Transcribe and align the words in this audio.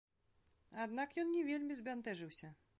Аднак 0.85 1.15
ён 1.25 1.31
не 1.35 1.43
вельмі 1.53 1.73
збянтэжыўся. 1.83 2.47